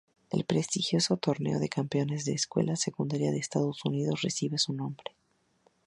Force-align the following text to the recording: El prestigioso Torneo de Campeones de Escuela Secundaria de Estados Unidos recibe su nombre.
El 0.31 0.45
prestigioso 0.45 1.17
Torneo 1.17 1.59
de 1.59 1.69
Campeones 1.69 2.25
de 2.25 2.31
Escuela 2.33 2.75
Secundaria 2.75 3.29
de 3.29 3.37
Estados 3.37 3.85
Unidos 3.85 4.23
recibe 4.23 4.57
su 4.57 4.73
nombre. 4.73 5.13